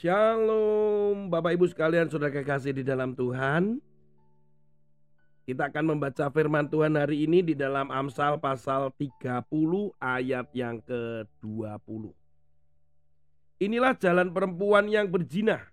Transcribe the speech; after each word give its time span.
Shalom 0.00 1.28
Bapak 1.28 1.60
Ibu 1.60 1.68
sekalian 1.68 2.08
Saudara 2.08 2.32
kekasih 2.32 2.72
di 2.72 2.80
dalam 2.80 3.12
Tuhan. 3.12 3.84
Kita 5.44 5.68
akan 5.68 5.92
membaca 5.92 6.24
firman 6.32 6.72
Tuhan 6.72 6.96
hari 6.96 7.28
ini 7.28 7.44
di 7.44 7.52
dalam 7.52 7.92
Amsal 7.92 8.40
pasal 8.40 8.96
30 8.96 9.44
ayat 10.00 10.48
yang 10.56 10.80
ke-20 10.88 12.16
Inilah 13.60 13.92
jalan 14.00 14.32
perempuan 14.32 14.88
yang 14.88 15.12
berzina. 15.12 15.68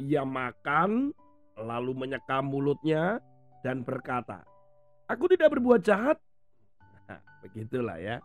Ia 0.00 0.24
makan 0.24 1.12
lalu 1.60 1.92
menyekam 1.92 2.48
mulutnya 2.48 3.20
dan 3.60 3.84
berkata 3.84 4.48
Aku 5.12 5.28
tidak 5.28 5.52
berbuat 5.52 5.84
jahat. 5.84 6.16
Nah, 7.04 7.20
Begitulah 7.44 8.00
ya 8.00 8.16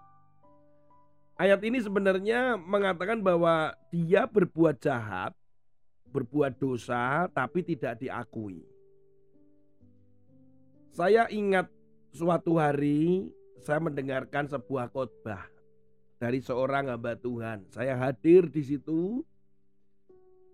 Ayat 1.38 1.62
ini 1.62 1.77
sebenarnya 1.77 2.58
mengatakan 2.58 3.22
bahwa 3.22 3.70
dia 3.94 4.26
berbuat 4.26 4.82
jahat, 4.82 5.38
berbuat 6.10 6.58
dosa, 6.58 7.30
tapi 7.30 7.62
tidak 7.62 8.02
diakui. 8.02 8.66
Saya 10.90 11.30
ingat 11.30 11.70
suatu 12.10 12.58
hari 12.58 13.30
saya 13.62 13.77
mendengarkan 13.77 14.50
sebuah 14.50 14.90
khotbah 14.90 15.46
dari 16.18 16.41
seorang 16.41 16.90
hamba 16.90 17.13
Tuhan. 17.13 17.70
Saya 17.70 17.94
hadir 17.94 18.49
di 18.49 18.66
situ. 18.66 19.22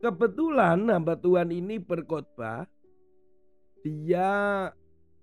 Kebetulan 0.03 0.83
hamba 0.91 1.15
Tuhan 1.15 1.47
ini 1.55 1.79
berkhotbah. 1.79 2.67
Dia 3.87 4.67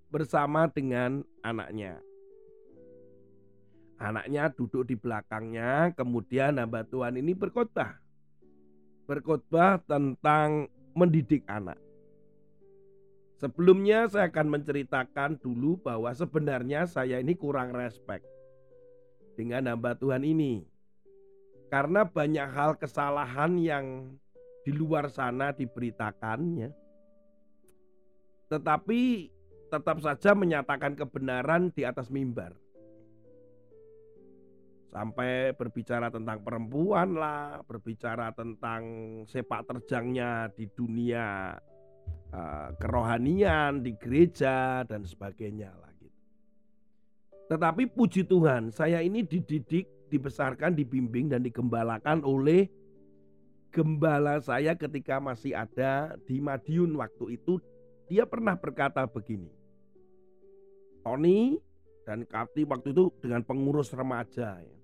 bersama 0.09 0.65
dengan 0.65 1.21
anaknya. 1.45 2.01
Anaknya 4.01 4.49
duduk 4.49 4.89
di 4.89 4.97
belakangnya, 4.97 5.93
kemudian 5.93 6.57
hamba 6.57 6.81
Tuhan 6.81 7.21
ini 7.21 7.37
berkhotbah. 7.37 8.01
Berkhotbah 9.05 9.77
tentang 9.85 10.73
mendidik 10.97 11.45
anak. 11.45 11.77
Sebelumnya 13.37 14.09
saya 14.09 14.33
akan 14.33 14.57
menceritakan 14.57 15.37
dulu 15.37 15.77
bahwa 15.85 16.09
sebenarnya 16.17 16.89
saya 16.89 17.21
ini 17.21 17.37
kurang 17.37 17.77
respect 17.77 18.25
dengan 19.37 19.69
hamba 19.69 19.93
Tuhan 19.93 20.25
ini. 20.25 20.65
Karena 21.69 22.01
banyak 22.01 22.47
hal 22.57 22.81
kesalahan 22.81 23.61
yang 23.61 24.17
di 24.65 24.73
luar 24.73 25.13
sana 25.13 25.53
diberitakannya. 25.53 26.73
Tetapi 28.49 29.01
tetap 29.69 30.01
saja 30.01 30.33
menyatakan 30.33 30.97
kebenaran 30.97 31.69
di 31.69 31.85
atas 31.85 32.09
mimbar 32.09 32.57
sampai 34.91 35.55
berbicara 35.55 36.11
tentang 36.11 36.43
perempuan 36.43 37.15
lah, 37.15 37.63
berbicara 37.63 38.35
tentang 38.35 38.83
sepak 39.23 39.63
terjangnya 39.63 40.51
di 40.51 40.67
dunia 40.67 41.55
uh, 42.35 42.69
kerohanian, 42.75 43.79
di 43.79 43.95
gereja 43.95 44.83
dan 44.83 45.07
sebagainya 45.07 45.71
lah 45.71 45.91
gitu. 45.95 46.19
Tetapi 47.47 47.87
puji 47.95 48.27
Tuhan, 48.27 48.75
saya 48.75 48.99
ini 48.99 49.23
dididik, 49.23 50.11
dibesarkan, 50.11 50.75
dibimbing 50.75 51.31
dan 51.31 51.39
digembalakan 51.39 52.27
oleh 52.27 52.67
gembala 53.71 54.43
saya 54.43 54.75
ketika 54.75 55.23
masih 55.23 55.55
ada 55.55 56.19
di 56.27 56.43
Madiun 56.43 56.99
waktu 56.99 57.39
itu. 57.39 57.63
Dia 58.11 58.27
pernah 58.27 58.59
berkata 58.59 59.07
begini. 59.07 59.47
Tony 60.99 61.55
dan 62.03 62.27
Kati 62.27 62.67
waktu 62.67 62.91
itu 62.91 63.07
dengan 63.23 63.39
pengurus 63.39 63.95
remaja 63.95 64.59
ya 64.59 64.80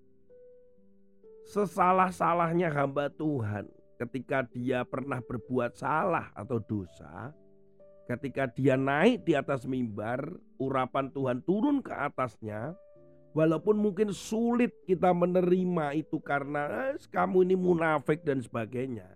sesalah-salahnya 1.47 2.67
hamba 2.67 3.07
Tuhan 3.07 3.71
ketika 3.97 4.43
dia 4.45 4.83
pernah 4.83 5.23
berbuat 5.23 5.79
salah 5.79 6.29
atau 6.35 6.59
dosa, 6.59 7.31
ketika 8.05 8.45
dia 8.51 8.75
naik 8.75 9.23
di 9.23 9.33
atas 9.33 9.63
mimbar, 9.65 10.21
urapan 10.59 11.09
Tuhan 11.09 11.41
turun 11.47 11.81
ke 11.81 11.89
atasnya, 11.95 12.75
walaupun 13.31 13.79
mungkin 13.79 14.11
sulit 14.13 14.75
kita 14.85 15.15
menerima 15.15 15.97
itu 15.97 16.19
karena 16.21 16.93
eh, 16.93 16.99
kamu 17.09 17.47
ini 17.49 17.55
munafik 17.57 18.21
dan 18.27 18.43
sebagainya. 18.43 19.07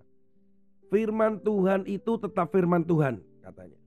Firman 0.90 1.40
Tuhan 1.40 1.88
itu 1.88 2.20
tetap 2.20 2.52
firman 2.52 2.84
Tuhan 2.84 3.24
katanya. 3.44 3.80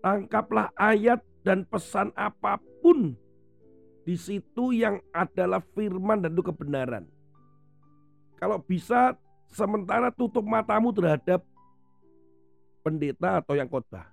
Tangkaplah 0.00 0.72
ayat 0.80 1.20
dan 1.44 1.68
pesan 1.68 2.08
apa 2.16 2.56
pun 2.80 3.12
di 4.04 4.16
situ 4.16 4.72
yang 4.72 4.98
adalah 5.12 5.60
firman 5.76 6.24
dan 6.24 6.32
itu 6.32 6.44
kebenaran. 6.44 7.04
Kalau 8.40 8.56
bisa 8.60 9.14
sementara 9.52 10.08
tutup 10.14 10.46
matamu 10.46 10.94
terhadap 10.94 11.44
pendeta 12.80 13.44
atau 13.44 13.54
yang 13.58 13.68
khotbah. 13.68 14.08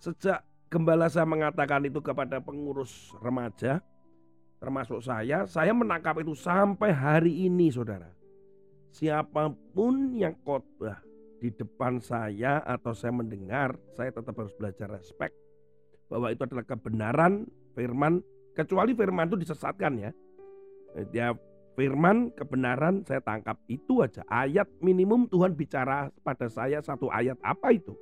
Sejak 0.00 0.40
gembala 0.72 1.10
saya 1.10 1.28
mengatakan 1.28 1.84
itu 1.84 2.00
kepada 2.00 2.40
pengurus 2.40 3.12
remaja, 3.20 3.82
termasuk 4.62 5.04
saya, 5.04 5.44
saya 5.44 5.74
menangkap 5.74 6.16
itu 6.22 6.32
sampai 6.32 6.94
hari 6.94 7.50
ini 7.50 7.68
saudara. 7.68 8.08
Siapa 8.88 9.52
pun 9.76 10.16
yang 10.16 10.32
khotbah 10.40 11.04
di 11.38 11.52
depan 11.52 12.00
saya 12.00 12.64
atau 12.64 12.96
saya 12.96 13.12
mendengar, 13.12 13.76
saya 13.92 14.10
tetap 14.10 14.32
harus 14.38 14.54
belajar 14.56 14.88
respect 14.88 15.36
bahwa 16.08 16.32
itu 16.32 16.40
adalah 16.48 16.64
kebenaran 16.64 17.44
firman 17.76 18.24
Kecuali 18.58 18.90
firman 18.90 19.30
itu 19.30 19.38
disesatkan 19.38 19.92
ya. 20.02 20.10
Ya 21.14 21.30
firman 21.78 22.34
kebenaran 22.34 23.06
saya 23.06 23.22
tangkap 23.22 23.54
itu 23.70 24.02
aja. 24.02 24.26
Ayat 24.26 24.66
minimum 24.82 25.30
Tuhan 25.30 25.54
bicara 25.54 26.10
pada 26.26 26.50
saya 26.50 26.82
satu 26.82 27.06
ayat 27.06 27.38
apa 27.38 27.70
itu? 27.70 27.94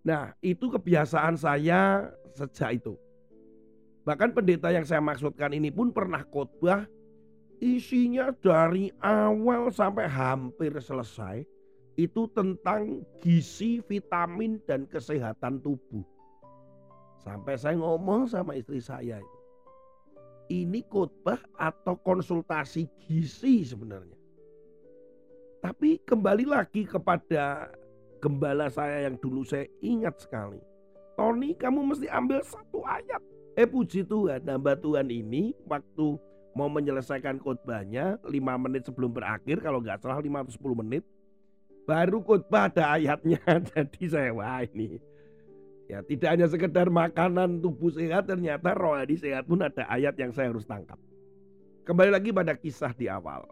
Nah 0.00 0.32
itu 0.40 0.72
kebiasaan 0.72 1.36
saya 1.36 2.08
sejak 2.32 2.80
itu. 2.80 2.96
Bahkan 4.08 4.32
pendeta 4.32 4.72
yang 4.72 4.88
saya 4.88 5.04
maksudkan 5.04 5.52
ini 5.52 5.68
pun 5.68 5.92
pernah 5.92 6.24
khotbah 6.24 6.88
isinya 7.60 8.32
dari 8.40 8.88
awal 9.00 9.68
sampai 9.68 10.08
hampir 10.08 10.72
selesai 10.80 11.44
itu 12.00 12.26
tentang 12.32 13.04
gizi, 13.20 13.84
vitamin 13.84 14.56
dan 14.64 14.88
kesehatan 14.88 15.60
tubuh. 15.60 16.13
Sampai 17.24 17.56
saya 17.56 17.80
ngomong 17.80 18.28
sama 18.28 18.52
istri 18.52 18.84
saya 18.84 19.16
itu. 19.16 19.38
Ini 20.52 20.84
khotbah 20.92 21.40
atau 21.56 21.96
konsultasi 21.96 22.84
gizi 23.00 23.64
sebenarnya. 23.64 24.20
Tapi 25.64 25.96
kembali 26.04 26.44
lagi 26.44 26.84
kepada 26.84 27.72
gembala 28.20 28.68
saya 28.68 29.08
yang 29.08 29.16
dulu 29.16 29.40
saya 29.40 29.64
ingat 29.80 30.20
sekali. 30.20 30.60
Tony 31.16 31.56
kamu 31.56 31.96
mesti 31.96 32.12
ambil 32.12 32.44
satu 32.44 32.84
ayat. 32.84 33.24
Eh 33.56 33.64
puji 33.64 34.04
Tuhan, 34.04 34.44
nambah 34.44 34.84
Tuhan 34.84 35.08
ini 35.08 35.56
waktu 35.64 36.20
mau 36.54 36.70
menyelesaikan 36.70 37.42
khotbahnya 37.42 38.22
5 38.22 38.30
menit 38.62 38.86
sebelum 38.86 39.10
berakhir 39.10 39.58
kalau 39.58 39.82
nggak 39.82 39.98
salah 39.98 40.22
5 40.22 40.30
atau 40.30 40.54
10 40.54 40.80
menit 40.86 41.02
baru 41.84 42.22
khotbah 42.22 42.70
ada 42.70 42.94
ayatnya 42.96 43.42
jadi 43.74 44.02
saya 44.06 44.30
wah 44.30 44.62
ini 44.62 45.02
Ya, 45.84 46.00
tidak 46.00 46.28
hanya 46.32 46.46
sekedar 46.48 46.88
makanan 46.88 47.60
tubuh 47.60 47.92
sehat, 47.92 48.24
ternyata 48.24 48.72
rohani 48.72 49.20
sehat 49.20 49.44
pun 49.44 49.60
ada 49.60 49.84
ayat 49.92 50.16
yang 50.16 50.32
saya 50.32 50.48
harus 50.48 50.64
tangkap. 50.64 50.96
Kembali 51.84 52.08
lagi 52.08 52.32
pada 52.32 52.56
kisah 52.56 52.96
di 52.96 53.04
awal. 53.04 53.44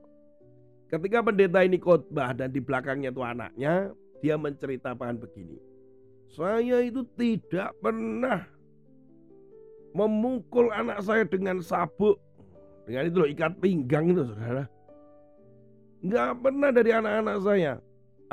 Ketika 0.88 1.20
pendeta 1.20 1.60
ini 1.60 1.76
khotbah 1.76 2.32
dan 2.32 2.48
di 2.48 2.60
belakangnya 2.60 3.12
itu 3.12 3.20
anaknya, 3.20 3.92
dia 4.24 4.40
menceritakan 4.40 5.20
begini. 5.20 5.60
Saya 6.32 6.80
itu 6.80 7.04
tidak 7.20 7.76
pernah 7.84 8.48
memukul 9.92 10.72
anak 10.72 11.04
saya 11.04 11.28
dengan 11.28 11.60
sabuk. 11.60 12.16
Dengan 12.88 13.12
itu 13.12 13.16
loh 13.20 13.28
ikat 13.28 13.60
pinggang 13.60 14.08
itu 14.08 14.24
saudara. 14.24 14.64
Nggak 16.00 16.30
pernah 16.40 16.70
dari 16.72 16.90
anak-anak 16.96 17.36
saya. 17.44 17.72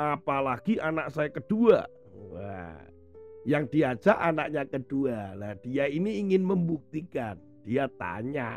Apalagi 0.00 0.80
anak 0.80 1.12
saya 1.12 1.28
kedua. 1.28 1.84
Wah, 2.32 2.80
yang 3.48 3.64
diajak 3.68 4.16
anaknya 4.16 4.68
kedua. 4.68 5.36
Lah 5.36 5.56
dia 5.60 5.88
ini 5.88 6.20
ingin 6.20 6.44
membuktikan. 6.44 7.36
Dia 7.64 7.86
tanya 8.00 8.56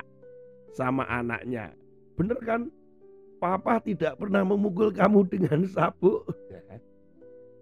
sama 0.74 1.06
anaknya. 1.08 1.76
Bener 2.16 2.40
kan? 2.44 2.72
Papa 3.40 3.84
tidak 3.84 4.16
pernah 4.16 4.48
memukul 4.48 4.96
kamu 4.96 5.28
dengan 5.28 5.68
sabuk. 5.68 6.24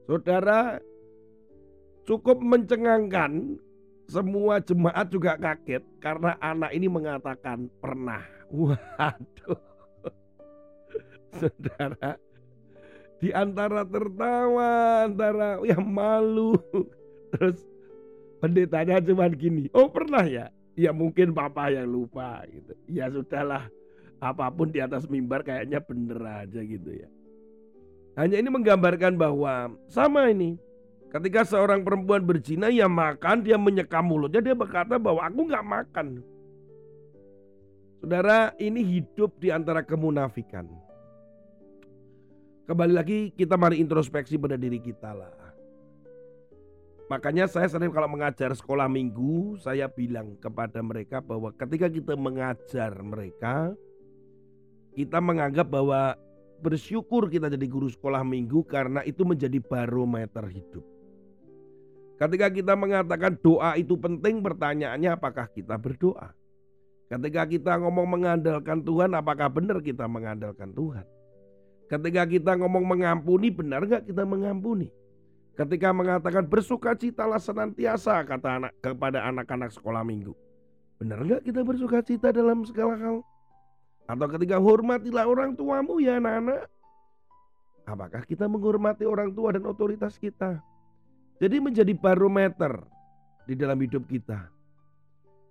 Saudara 0.06 0.78
cukup 2.06 2.38
mencengangkan 2.38 3.58
semua 4.06 4.60
jemaat 4.62 5.08
juga 5.10 5.40
kaget 5.40 5.82
karena 5.98 6.38
anak 6.38 6.76
ini 6.76 6.86
mengatakan 6.86 7.72
pernah. 7.82 8.22
Waduh. 8.52 9.62
Saudara, 11.32 12.20
di 13.24 13.32
antara 13.32 13.88
tertawa, 13.88 15.08
antara 15.08 15.64
yang 15.64 15.88
malu, 15.88 16.60
Terus 17.32 17.64
pendetanya 18.44 19.00
cuma 19.00 19.28
gini, 19.32 19.72
oh 19.72 19.88
pernah 19.88 20.24
ya? 20.28 20.52
Ya 20.76 20.96
mungkin 20.96 21.36
papa 21.36 21.72
yang 21.72 21.88
lupa 21.88 22.44
gitu. 22.48 22.74
Ya 22.88 23.12
sudahlah, 23.12 23.68
Apa 24.22 24.54
pun 24.54 24.70
di 24.70 24.78
atas 24.78 25.10
mimbar 25.10 25.42
kayaknya 25.42 25.82
bener 25.82 26.22
aja 26.22 26.62
gitu 26.62 26.94
ya. 26.94 27.10
Hanya 28.14 28.38
ini 28.38 28.50
menggambarkan 28.54 29.18
bahwa 29.18 29.74
sama 29.90 30.30
ini. 30.30 30.60
Ketika 31.12 31.44
seorang 31.44 31.84
perempuan 31.84 32.24
berzina 32.24 32.72
ya 32.72 32.88
makan, 32.88 33.44
dia 33.44 33.60
menyekam 33.60 34.00
mulutnya, 34.00 34.40
dia 34.40 34.56
berkata 34.56 34.96
bahwa 34.96 35.28
aku 35.28 35.44
nggak 35.44 35.68
makan. 35.68 36.08
Saudara, 38.00 38.56
ini 38.64 38.80
hidup 38.80 39.36
di 39.36 39.52
antara 39.52 39.84
kemunafikan. 39.84 40.72
Kembali 42.64 42.94
lagi 42.96 43.18
kita 43.36 43.60
mari 43.60 43.84
introspeksi 43.84 44.40
pada 44.40 44.56
diri 44.56 44.80
kita 44.80 45.12
lah. 45.12 45.51
Makanya 47.12 47.44
saya 47.44 47.68
sering 47.68 47.92
kalau 47.92 48.08
mengajar 48.08 48.56
sekolah 48.56 48.88
minggu, 48.88 49.60
saya 49.60 49.92
bilang 49.92 50.40
kepada 50.40 50.80
mereka 50.80 51.20
bahwa 51.20 51.52
ketika 51.52 51.92
kita 51.92 52.16
mengajar 52.16 52.96
mereka, 53.04 53.76
kita 54.96 55.20
menganggap 55.20 55.68
bahwa 55.68 56.16
bersyukur 56.64 57.28
kita 57.28 57.52
jadi 57.52 57.68
guru 57.68 57.92
sekolah 57.92 58.24
minggu 58.24 58.64
karena 58.64 59.04
itu 59.04 59.28
menjadi 59.28 59.60
barometer 59.60 60.48
hidup. 60.56 60.88
Ketika 62.16 62.48
kita 62.48 62.80
mengatakan 62.80 63.36
doa 63.44 63.76
itu 63.76 64.00
penting, 64.00 64.40
pertanyaannya 64.40 65.12
apakah 65.12 65.52
kita 65.52 65.76
berdoa? 65.76 66.32
Ketika 67.12 67.44
kita 67.44 67.76
ngomong 67.76 68.08
mengandalkan 68.08 68.88
Tuhan, 68.88 69.12
apakah 69.20 69.52
benar 69.52 69.84
kita 69.84 70.08
mengandalkan 70.08 70.72
Tuhan? 70.72 71.04
Ketika 71.92 72.24
kita 72.24 72.56
ngomong 72.56 72.88
mengampuni, 72.88 73.52
benar 73.52 73.84
nggak 73.84 74.08
kita 74.08 74.24
mengampuni? 74.24 74.88
Ketika 75.52 75.92
mengatakan 75.92 76.48
bersukacitalah 76.48 77.38
senantiasa 77.38 78.24
kata 78.24 78.50
anak 78.58 78.74
kepada 78.80 79.28
anak-anak 79.28 79.70
sekolah 79.76 80.02
minggu. 80.02 80.32
Benar 80.96 81.22
nggak 81.28 81.44
kita 81.44 81.62
bersukacita 81.66 82.32
dalam 82.32 82.64
segala 82.64 82.96
hal? 82.96 83.18
Atau 84.08 84.28
ketika 84.32 84.58
hormatilah 84.58 85.28
orang 85.28 85.52
tuamu 85.54 86.00
ya 86.00 86.18
anak-anak. 86.24 86.72
Apakah 87.84 88.24
kita 88.24 88.48
menghormati 88.48 89.04
orang 89.04 89.36
tua 89.36 89.52
dan 89.52 89.68
otoritas 89.68 90.16
kita? 90.16 90.64
Jadi 91.42 91.58
menjadi 91.60 91.92
barometer 91.98 92.80
di 93.44 93.58
dalam 93.58 93.76
hidup 93.82 94.08
kita. 94.08 94.48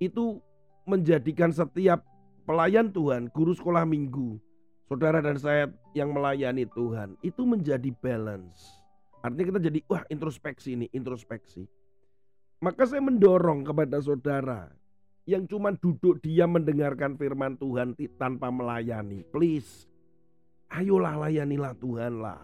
Itu 0.00 0.40
menjadikan 0.88 1.52
setiap 1.52 2.00
pelayan 2.48 2.88
Tuhan, 2.88 3.28
guru 3.34 3.52
sekolah 3.52 3.84
minggu, 3.84 4.40
saudara 4.88 5.20
dan 5.20 5.36
saya 5.36 5.68
yang 5.92 6.10
melayani 6.16 6.64
Tuhan 6.72 7.20
itu 7.20 7.44
menjadi 7.44 7.92
balance. 8.00 8.79
Artinya 9.20 9.46
kita 9.52 9.60
jadi 9.60 9.78
wah 9.84 10.04
introspeksi 10.08 10.76
ini, 10.80 10.86
introspeksi. 10.96 11.68
Maka 12.60 12.88
saya 12.88 13.04
mendorong 13.04 13.64
kepada 13.64 14.00
saudara 14.00 14.68
yang 15.28 15.44
cuma 15.44 15.72
duduk 15.76 16.20
diam 16.24 16.56
mendengarkan 16.56 17.16
firman 17.16 17.56
Tuhan 17.56 17.96
tanpa 18.16 18.48
melayani. 18.48 19.24
Please, 19.28 19.88
ayolah 20.72 21.16
layanilah 21.28 21.76
Tuhan 21.76 22.20
lah. 22.20 22.40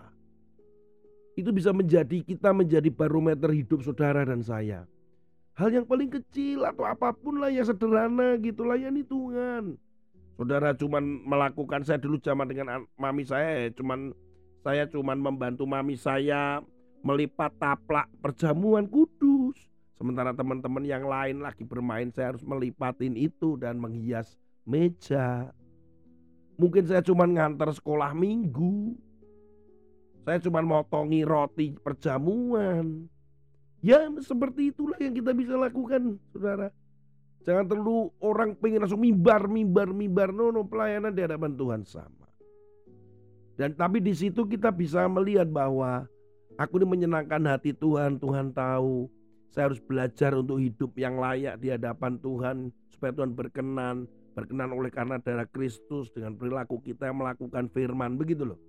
Itu 1.37 1.53
bisa 1.53 1.73
menjadi 1.73 2.25
kita 2.25 2.53
menjadi 2.53 2.89
barometer 2.89 3.53
hidup 3.53 3.85
saudara 3.85 4.25
dan 4.25 4.41
saya. 4.41 4.89
Hal 5.57 5.73
yang 5.73 5.89
paling 5.89 6.13
kecil 6.13 6.69
atau 6.69 6.85
apa 6.85 7.17
pun 7.17 7.41
lah 7.41 7.49
yang 7.49 7.65
sederhana 7.65 8.37
gitu 8.41 8.65
layani 8.65 9.01
Tuhan. 9.05 9.81
Saudara 10.37 10.77
cuman 10.77 11.25
melakukan 11.25 11.81
saya 11.81 11.97
dulu 11.97 12.21
zaman 12.21 12.45
dengan 12.45 12.85
mami 13.01 13.25
saya 13.25 13.73
cuman 13.73 14.13
saya 14.67 14.91
cuman 14.91 15.23
membantu 15.23 15.63
mami 15.63 15.95
saya 15.95 16.59
melipat 17.07 17.55
taplak 17.55 18.11
perjamuan 18.19 18.91
kudus. 18.91 19.55
Sementara 19.95 20.35
teman-teman 20.35 20.83
yang 20.83 21.07
lain 21.07 21.39
lagi 21.39 21.63
bermain 21.63 22.11
saya 22.11 22.35
harus 22.35 22.43
melipatin 22.43 23.15
itu 23.15 23.55
dan 23.55 23.79
menghias 23.79 24.35
meja. 24.67 25.55
Mungkin 26.59 26.83
saya 26.83 26.99
cuma 27.07 27.31
ngantar 27.31 27.71
sekolah 27.79 28.11
minggu. 28.11 28.99
Saya 30.27 30.43
cuma 30.43 30.59
motongi 30.67 31.23
roti 31.23 31.79
perjamuan. 31.79 33.07
Ya 33.87 34.03
seperti 34.19 34.75
itulah 34.75 34.99
yang 34.99 35.15
kita 35.15 35.31
bisa 35.31 35.55
lakukan 35.55 36.19
saudara. 36.35 36.75
Jangan 37.47 37.71
terlalu 37.71 38.11
orang 38.19 38.59
pengen 38.59 38.83
langsung 38.83 38.99
mimbar, 38.99 39.47
mimbar, 39.47 39.95
mimbar. 39.95 40.35
No, 40.35 40.51
no, 40.51 40.67
pelayanan 40.67 41.15
di 41.15 41.23
hadapan 41.23 41.55
Tuhan 41.55 41.87
sama. 41.87 42.26
Dan 43.57 43.73
tapi 43.73 44.05
di 44.05 44.13
situ 44.13 44.45
kita 44.45 44.69
bisa 44.69 45.09
melihat 45.09 45.49
bahwa 45.49 46.05
aku 46.61 46.77
ini 46.81 46.87
menyenangkan 46.87 47.41
hati 47.49 47.73
Tuhan. 47.73 48.21
Tuhan 48.21 48.53
tahu 48.53 49.09
saya 49.49 49.73
harus 49.73 49.81
belajar 49.81 50.37
untuk 50.37 50.61
hidup 50.61 50.93
yang 51.01 51.17
layak 51.17 51.57
di 51.57 51.73
hadapan 51.73 52.21
Tuhan 52.21 52.69
supaya 52.93 53.17
Tuhan 53.17 53.33
berkenan, 53.33 54.05
berkenan 54.37 54.77
oleh 54.77 54.93
karena 54.93 55.17
darah 55.17 55.49
Kristus 55.49 56.13
dengan 56.13 56.37
perilaku 56.37 56.85
kita 56.85 57.09
yang 57.09 57.17
melakukan 57.25 57.73
firman 57.73 58.21
begitu 58.21 58.45
loh. 58.45 58.61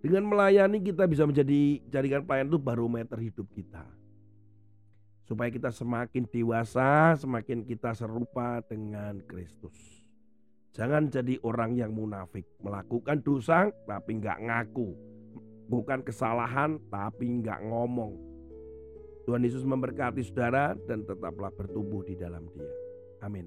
Dengan 0.00 0.28
melayani 0.28 0.80
kita 0.80 1.08
bisa 1.08 1.24
menjadi 1.24 1.80
jadikan 1.88 2.24
pelayan 2.24 2.48
itu 2.48 2.60
barometer 2.60 3.20
hidup 3.20 3.48
kita 3.52 3.84
supaya 5.30 5.46
kita 5.46 5.70
semakin 5.70 6.26
dewasa, 6.26 7.14
semakin 7.14 7.62
kita 7.62 7.94
serupa 7.94 8.58
dengan 8.66 9.22
Kristus. 9.30 9.99
Jangan 10.70 11.10
jadi 11.10 11.34
orang 11.42 11.74
yang 11.74 11.90
munafik, 11.90 12.46
melakukan 12.62 13.18
dosa 13.26 13.74
tapi 13.90 14.22
nggak 14.22 14.38
ngaku, 14.38 14.94
bukan 15.66 16.06
kesalahan 16.06 16.78
tapi 16.86 17.42
nggak 17.42 17.58
ngomong. 17.66 18.14
Tuhan 19.26 19.42
Yesus 19.42 19.66
memberkati 19.66 20.22
saudara 20.22 20.78
dan 20.86 21.02
tetaplah 21.02 21.50
bertumbuh 21.54 22.06
di 22.06 22.14
dalam 22.14 22.46
Dia. 22.54 22.70
Amin. 23.26 23.46